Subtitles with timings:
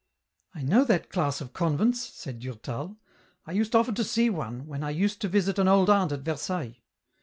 [0.55, 2.97] "I know that class of convents," said Durtal."
[3.45, 6.21] I used often to see one, when I used to visit an old aunt at
[6.21, 6.81] Versailles.